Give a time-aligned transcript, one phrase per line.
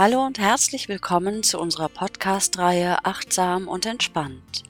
[0.00, 4.62] Hallo und herzlich willkommen zu unserer Podcast-Reihe Achtsam und Entspannt.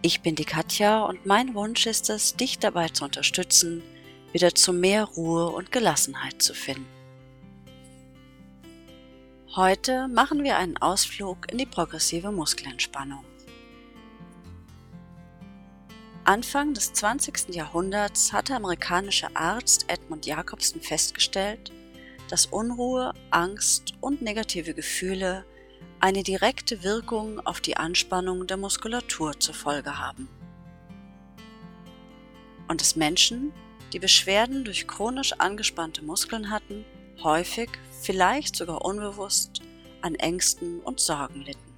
[0.00, 3.82] Ich bin die Katja und mein Wunsch ist es, dich dabei zu unterstützen,
[4.30, 6.86] wieder zu mehr Ruhe und Gelassenheit zu finden.
[9.56, 13.24] Heute machen wir einen Ausflug in die progressive Muskelentspannung.
[16.22, 17.52] Anfang des 20.
[17.56, 21.72] Jahrhunderts hat der amerikanische Arzt Edmund Jacobson festgestellt,
[22.30, 25.44] dass Unruhe, Angst und negative Gefühle
[25.98, 30.28] eine direkte Wirkung auf die Anspannung der Muskulatur zur Folge haben.
[32.68, 33.52] Und dass Menschen,
[33.92, 36.84] die Beschwerden durch chronisch angespannte Muskeln hatten,
[37.24, 37.68] häufig,
[38.00, 39.60] vielleicht sogar unbewusst,
[40.00, 41.74] an Ängsten und Sorgen litten.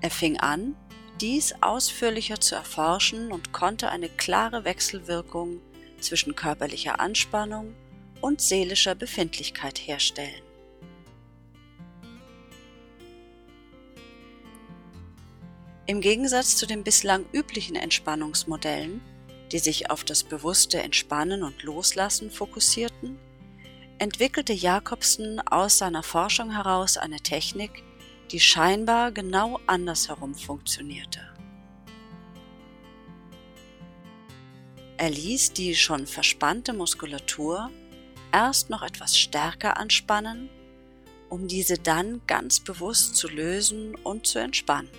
[0.00, 0.74] Er fing an,
[1.20, 5.60] dies ausführlicher zu erforschen und konnte eine klare Wechselwirkung
[6.04, 7.74] zwischen körperlicher Anspannung
[8.20, 10.42] und seelischer Befindlichkeit herstellen.
[15.86, 19.02] Im Gegensatz zu den bislang üblichen Entspannungsmodellen,
[19.52, 23.18] die sich auf das bewusste Entspannen und Loslassen fokussierten,
[23.98, 27.82] entwickelte Jakobsen aus seiner Forschung heraus eine Technik,
[28.30, 31.33] die scheinbar genau andersherum funktionierte.
[34.96, 37.70] Er ließ die schon verspannte Muskulatur
[38.32, 40.48] erst noch etwas stärker anspannen,
[41.28, 44.90] um diese dann ganz bewusst zu lösen und zu entspannen.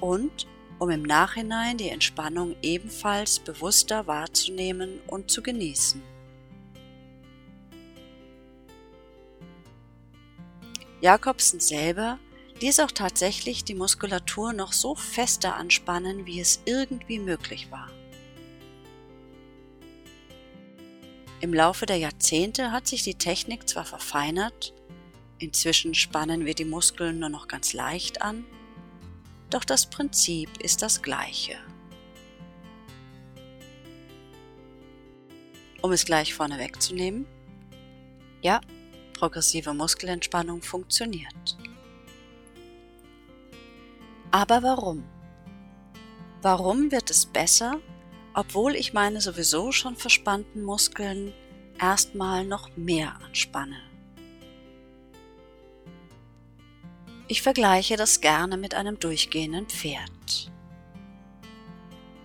[0.00, 0.46] Und
[0.78, 6.02] um im Nachhinein die Entspannung ebenfalls bewusster wahrzunehmen und zu genießen.
[11.00, 12.18] Jakobsen selber
[12.60, 17.88] ließ auch tatsächlich die Muskulatur noch so fester anspannen, wie es irgendwie möglich war.
[21.40, 24.74] Im Laufe der Jahrzehnte hat sich die Technik zwar verfeinert,
[25.38, 28.44] inzwischen spannen wir die Muskeln nur noch ganz leicht an,
[29.50, 31.56] doch das Prinzip ist das gleiche.
[35.80, 37.24] Um es gleich vorne wegzunehmen,
[38.42, 38.60] ja,
[39.14, 41.56] progressive Muskelentspannung funktioniert.
[44.30, 45.04] Aber warum?
[46.42, 47.80] Warum wird es besser,
[48.34, 51.32] obwohl ich meine sowieso schon verspannten Muskeln
[51.80, 53.80] erstmal noch mehr anspanne?
[57.26, 60.50] Ich vergleiche das gerne mit einem durchgehenden Pferd.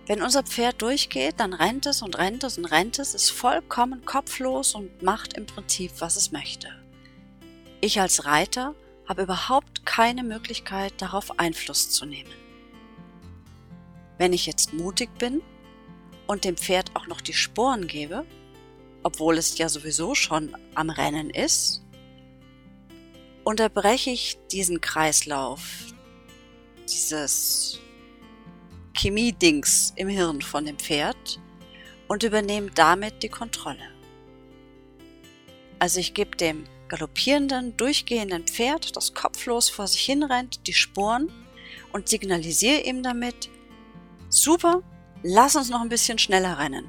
[0.06, 4.04] Wenn unser Pferd durchgeht, dann rennt es und rennt es und rennt es, ist vollkommen
[4.04, 6.68] kopflos und macht im Prinzip, was es möchte.
[7.80, 8.74] Ich als Reiter
[9.08, 12.30] habe überhaupt keine Möglichkeit, darauf Einfluss zu nehmen.
[14.18, 15.42] Wenn ich jetzt mutig bin
[16.26, 18.24] und dem Pferd auch noch die Sporen gebe,
[19.02, 21.82] obwohl es ja sowieso schon am Rennen ist,
[23.44, 25.60] unterbreche ich diesen Kreislauf,
[26.88, 27.80] dieses
[28.94, 31.40] Chemie-Dings im Hirn von dem Pferd
[32.08, 33.90] und übernehme damit die Kontrolle.
[35.78, 36.64] Also ich gebe dem
[36.94, 41.32] galoppierenden, durchgehenden Pferd, das kopflos vor sich hinrennt, die Sporen
[41.92, 43.50] und signalisiere ihm damit,
[44.28, 44.80] super,
[45.24, 46.88] lass uns noch ein bisschen schneller rennen.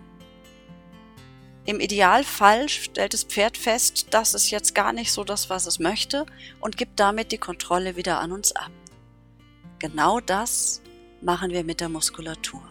[1.65, 5.79] Im Idealfall stellt das Pferd fest, das ist jetzt gar nicht so das, was es
[5.79, 6.27] möchte
[6.59, 8.69] und gibt damit die Kontrolle wieder an uns ab.
[9.79, 10.83] Genau das
[11.21, 12.61] machen wir mit der Muskulatur.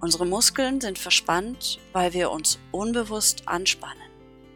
[0.00, 4.09] Unsere Muskeln sind verspannt, weil wir uns unbewusst anspannen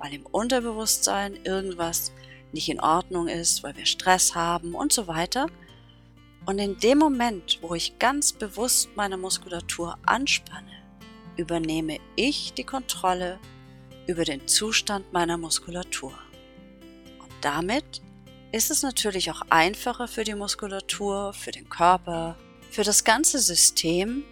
[0.04, 2.12] weil im Unterbewusstsein irgendwas
[2.52, 5.46] nicht in Ordnung ist, weil wir Stress haben und so weiter.
[6.44, 10.82] Und in dem Moment, wo ich ganz bewusst meine Muskulatur anspanne,
[11.38, 13.38] übernehme ich die Kontrolle
[14.06, 16.12] über den Zustand meiner Muskulatur.
[17.18, 18.02] Und damit
[18.52, 22.36] ist es natürlich auch einfacher für die Muskulatur, für den Körper,
[22.70, 24.22] für das ganze System,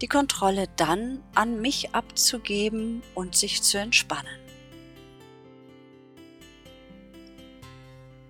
[0.00, 4.47] die Kontrolle dann an mich abzugeben und sich zu entspannen.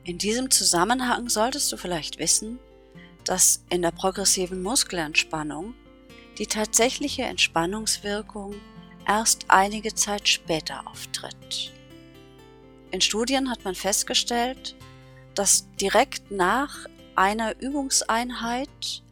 [0.09, 2.59] In diesem Zusammenhang solltest du vielleicht wissen,
[3.27, 5.75] dass in der progressiven Muskelentspannung
[6.39, 8.55] die tatsächliche Entspannungswirkung
[9.07, 11.75] erst einige Zeit später auftritt.
[12.91, 14.77] In Studien hat man festgestellt,
[15.35, 19.03] dass direkt nach einer Übungseinheit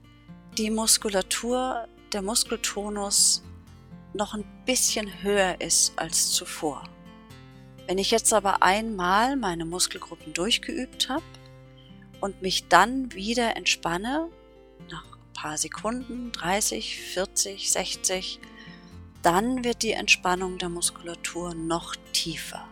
[0.56, 3.42] die Muskulatur, der Muskeltonus
[4.14, 6.88] noch ein bisschen höher ist als zuvor.
[7.86, 11.24] Wenn ich jetzt aber einmal meine Muskelgruppen durchgeübt habe
[12.20, 14.28] und mich dann wieder entspanne,
[14.90, 18.40] nach ein paar Sekunden, 30, 40, 60,
[19.22, 22.66] dann wird die Entspannung der Muskulatur noch tiefer.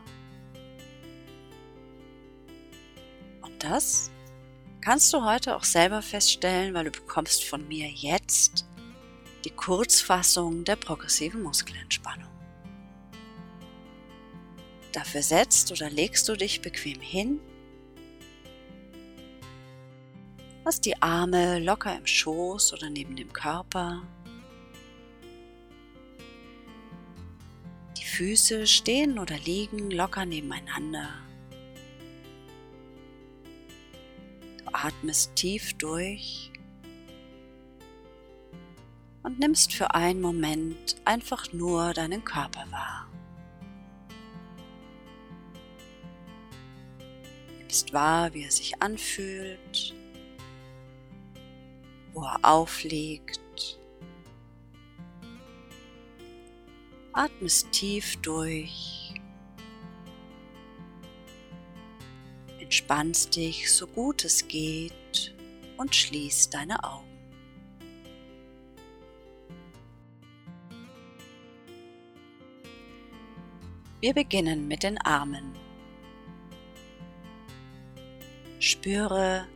[3.42, 4.10] Und das
[4.80, 8.66] kannst du heute auch selber feststellen, weil du bekommst von mir jetzt
[9.44, 12.33] die Kurzfassung der progressiven Muskelentspannung.
[14.94, 17.40] Dafür setzt oder legst du dich bequem hin,
[20.64, 24.04] lass die Arme locker im Schoß oder neben dem Körper,
[27.98, 31.08] die Füße stehen oder liegen locker nebeneinander.
[34.58, 36.52] Du atmest tief durch
[39.24, 43.08] und nimmst für einen Moment einfach nur deinen Körper wahr.
[47.74, 49.92] Nimmst wahr, wie er sich anfühlt,
[52.12, 53.40] wo er aufliegt.
[57.12, 59.14] Atmest tief durch.
[62.60, 65.34] Entspannst dich so gut es geht
[65.76, 67.08] und schließ deine Augen.
[73.98, 75.63] Wir beginnen mit den Armen.
[78.64, 79.46] Spüre,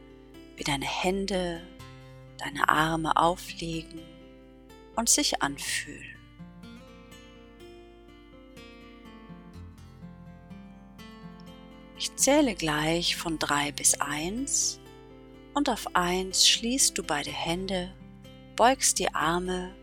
[0.56, 1.62] wie deine Hände,
[2.36, 4.02] deine Arme aufliegen
[4.96, 6.14] und sich anfühlen.
[11.96, 14.78] Ich zähle gleich von drei bis eins
[15.54, 17.94] und auf eins schließt du beide Hände,
[18.56, 19.74] beugst die Arme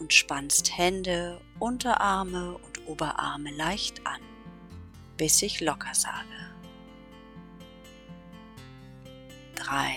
[0.00, 4.20] und spannst Hände, Unterarme und Oberarme leicht an,
[5.16, 6.45] bis ich locker sage.
[9.56, 9.96] 3,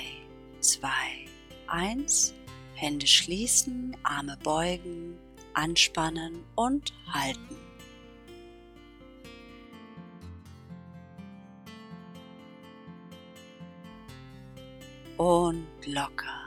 [0.61, 0.89] 2,
[1.67, 2.33] 1.
[2.73, 5.17] Hände schließen, Arme beugen,
[5.53, 7.57] anspannen und halten.
[15.17, 16.39] Und locker.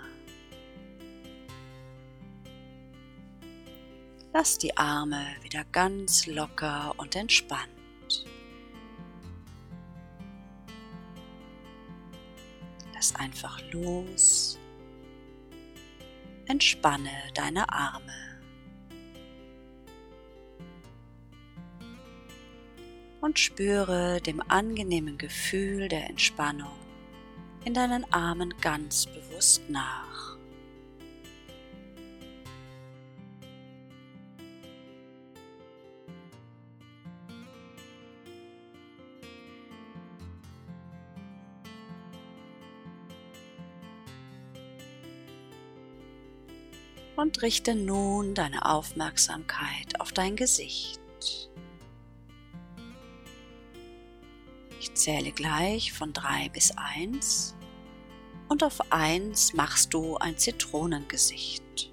[4.33, 7.82] Lass die Arme wieder ganz locker und entspannt.
[13.23, 14.59] Einfach los.
[16.47, 18.13] Entspanne deine Arme.
[23.21, 26.77] Und spüre dem angenehmen Gefühl der Entspannung
[27.65, 30.37] in deinen Armen ganz bewusst nach.
[47.43, 51.01] Richte nun deine Aufmerksamkeit auf dein Gesicht.
[54.79, 57.57] Ich zähle gleich von 3 bis 1
[58.49, 61.93] und auf 1 machst du ein Zitronengesicht.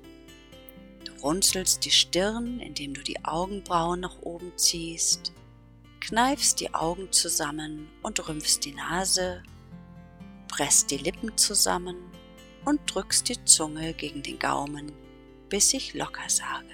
[1.05, 5.33] Du runzelst die Stirn, indem du die Augenbrauen nach oben ziehst,
[5.99, 9.41] kneifst die Augen zusammen und rümpfst die Nase,
[10.47, 11.97] presst die Lippen zusammen
[12.65, 15.08] und drückst die Zunge gegen den Gaumen
[15.49, 16.65] bis ich locker sage.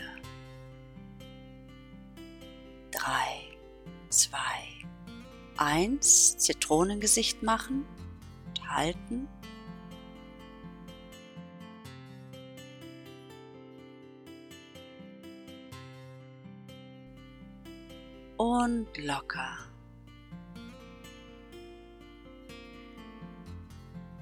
[2.92, 3.58] Drei,
[4.10, 4.68] zwei,
[5.58, 7.86] eins, Zitronengesicht machen,
[8.68, 9.28] halten.
[18.38, 19.58] Und locker.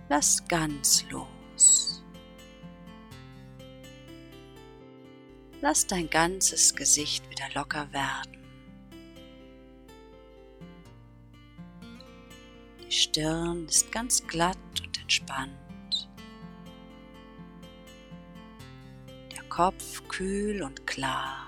[0.10, 1.42] Lass ganz los.
[5.63, 8.38] Lass dein ganzes Gesicht wieder locker werden.
[12.86, 16.10] Die Stirn ist ganz glatt und entspannt.
[19.32, 21.48] Der Kopf kühl und klar.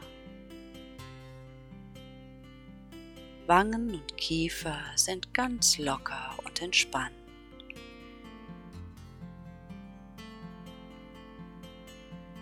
[3.47, 7.24] Wangen und Kiefer sind ganz locker und entspannt.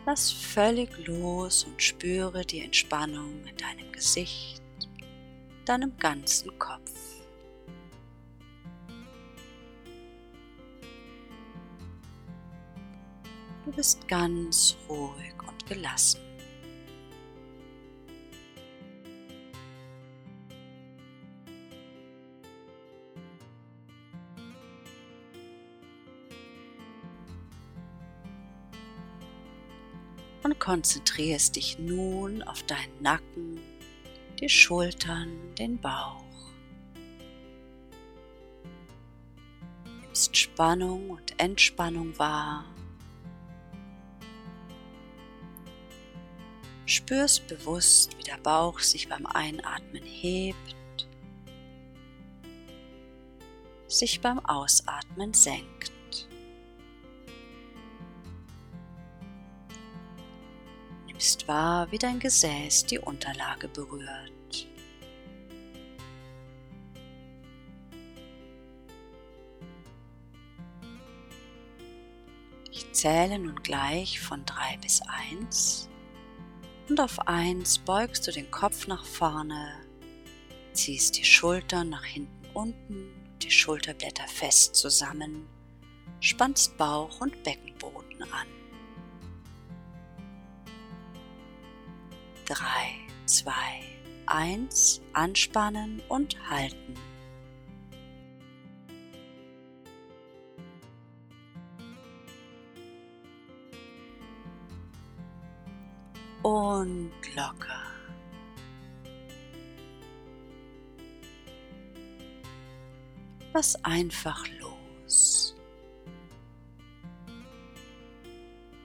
[0.05, 4.61] Lass völlig los und spüre die Entspannung in deinem Gesicht,
[5.65, 6.91] deinem ganzen Kopf.
[13.63, 16.22] Du bist ganz ruhig und gelassen.
[30.43, 33.59] Und konzentrierst dich nun auf deinen Nacken,
[34.39, 36.23] die Schultern, den Bauch.
[40.01, 42.65] Nimmst Spannung und Entspannung wahr.
[46.85, 50.75] Spürst bewusst, wie der Bauch sich beim Einatmen hebt,
[53.87, 55.92] sich beim Ausatmen senkt.
[61.47, 64.67] Wahr, wie dein Gesäß die Unterlage berührt.
[72.71, 75.89] Ich zähle nun gleich von 3 bis 1
[76.89, 79.79] und auf 1 beugst du den Kopf nach vorne,
[80.73, 85.47] ziehst die Schultern nach hinten unten, die Schulterblätter fest zusammen,
[86.19, 88.62] spannst Bauch und Beckenboden an.
[94.33, 96.95] 1 anspannen und halten.
[106.41, 107.83] Und locker.
[113.53, 115.55] Lass einfach los.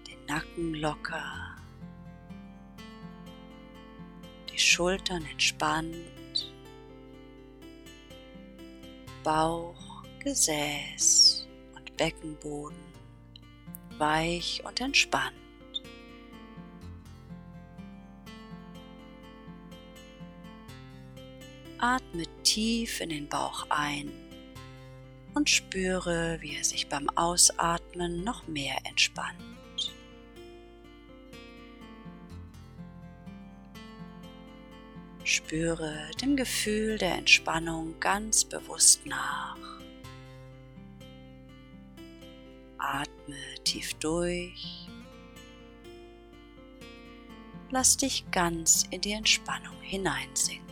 [0.07, 1.57] Den Nacken locker.
[4.78, 6.52] Schultern entspannt.
[9.25, 12.78] Bauch, Gesäß und Beckenboden
[13.99, 15.35] weich und entspannt.
[21.78, 24.12] Atme tief in den Bauch ein
[25.35, 29.57] und spüre, wie er sich beim Ausatmen noch mehr entspannt.
[35.49, 39.57] Spüre dem Gefühl der Entspannung ganz bewusst nach.
[42.76, 44.90] Atme tief durch.
[47.71, 50.69] Lass dich ganz in die Entspannung hineinsinken.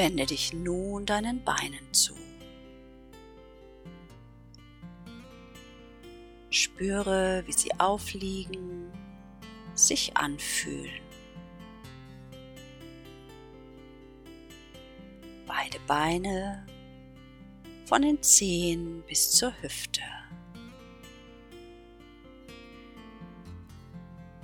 [0.00, 2.14] Wende dich nun deinen Beinen zu.
[6.48, 8.90] Spüre, wie sie aufliegen,
[9.74, 11.02] sich anfühlen.
[15.46, 16.66] Beide Beine
[17.84, 20.00] von den Zehen bis zur Hüfte.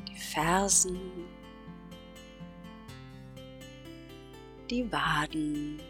[0.06, 1.00] Die Fersen
[4.70, 5.80] die Waden,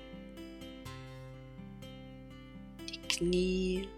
[2.88, 3.88] die Knie,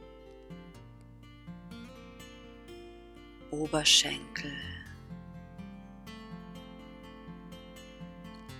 [3.50, 4.52] Oberschenkel.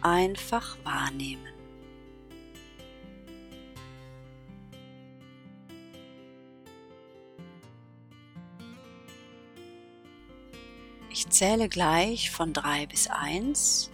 [0.01, 1.47] Einfach wahrnehmen.
[11.11, 13.91] Ich zähle gleich von drei bis eins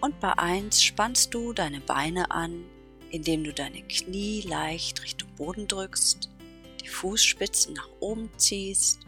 [0.00, 2.64] und bei 1 spannst du deine Beine an,
[3.10, 6.30] indem du deine Knie leicht Richtung Boden drückst,
[6.82, 9.00] die Fußspitzen nach oben ziehst,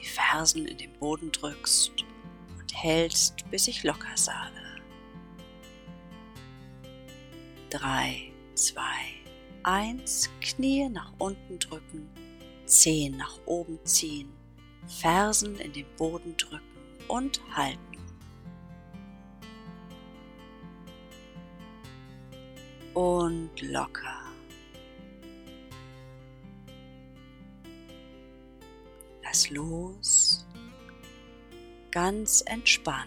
[0.00, 1.92] die Fersen in den Boden drückst
[2.58, 4.54] und hältst, bis ich locker sage.
[7.70, 8.82] 3, 2,
[9.62, 12.08] 1, Knie nach unten drücken,
[12.64, 14.30] Zehen nach oben ziehen,
[14.86, 16.62] Fersen in den Boden drücken
[17.08, 17.87] und halten.
[22.98, 24.18] Und locker.
[29.22, 30.44] Lass los,
[31.92, 33.06] ganz entspannt.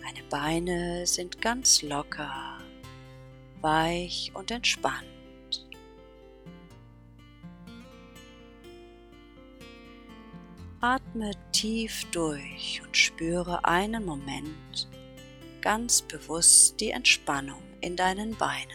[0.00, 2.58] Deine Beine sind ganz locker,
[3.62, 5.11] weich und entspannt.
[11.62, 14.88] tief durch und spüre einen Moment
[15.60, 18.66] ganz bewusst die Entspannung in deinen Beinen.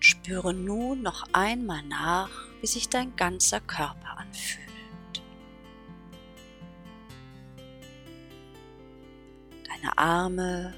[0.00, 4.68] Spüre nun noch einmal nach, wie sich dein ganzer Körper anfühlt.
[9.66, 10.74] Deine Arme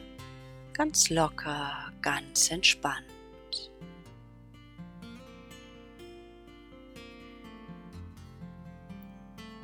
[0.72, 3.06] ganz locker, ganz entspannt.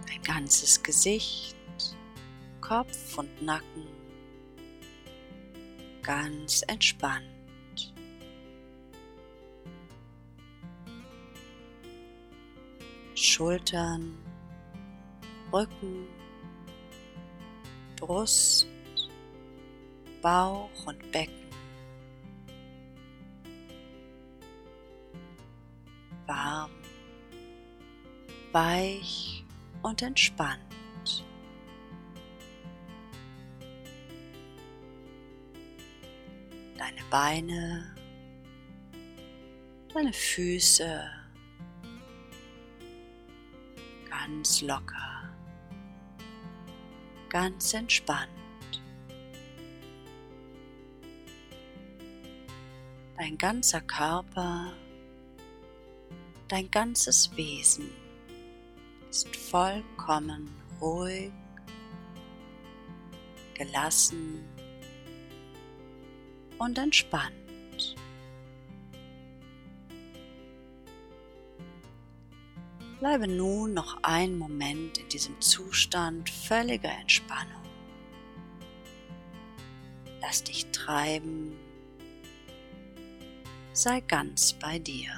[0.07, 1.57] Dein ganzes Gesicht,
[2.61, 3.87] Kopf und Nacken
[6.03, 7.38] ganz entspannt.
[13.39, 14.19] Schultern,
[15.53, 16.09] Rücken,
[17.95, 18.67] Brust,
[20.21, 21.49] Bauch und Becken.
[26.27, 26.73] Warm,
[28.51, 29.45] weich
[29.83, 31.25] und entspannt.
[36.77, 37.95] Deine Beine,
[39.95, 41.18] deine Füße
[44.29, 45.33] ganz locker,
[47.31, 48.29] ganz entspannt.
[53.17, 54.75] Dein ganzer Körper,
[56.47, 57.91] dein ganzes Wesen
[59.09, 61.33] ist vollkommen ruhig,
[63.55, 64.45] gelassen
[66.59, 67.48] und entspannt.
[73.01, 77.63] Bleibe nun noch einen Moment in diesem Zustand völliger Entspannung.
[80.21, 81.57] Lass dich treiben
[83.79, 85.13] sei ganz bei dir.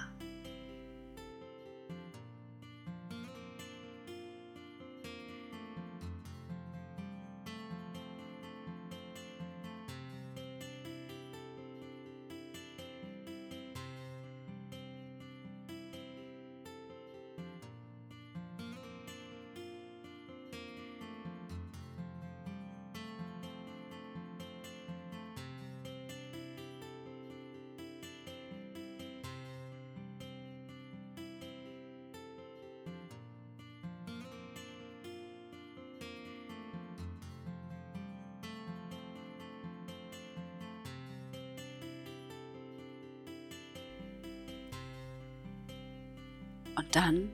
[46.76, 47.30] Und dann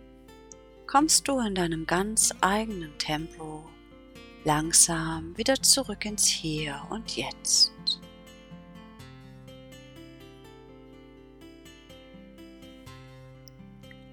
[0.86, 3.64] kommst du in deinem ganz eigenen Tempo
[4.44, 7.72] langsam wieder zurück ins Hier und Jetzt.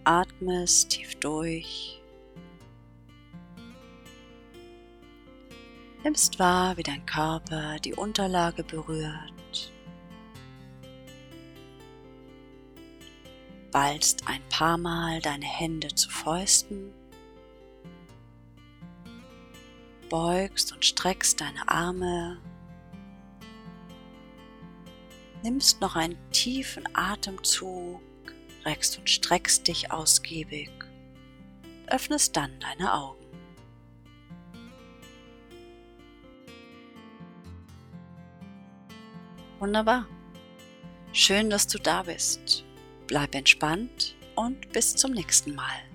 [0.03, 2.01] Atmest tief durch.
[6.03, 9.32] Nimmst wahr, wie dein Körper die Unterlage berührt.
[13.73, 16.93] Ballst ein paar Mal deine Hände zu Fäusten,
[20.09, 22.39] beugst und streckst deine Arme,
[25.41, 27.99] nimmst noch einen tiefen Atemzug,
[28.63, 30.69] reckst und streckst dich ausgiebig,
[31.87, 33.25] öffnest dann deine Augen.
[39.57, 40.05] Wunderbar.
[41.11, 42.62] Schön, dass du da bist.
[43.07, 45.92] Bleib entspannt und bis zum nächsten Mal.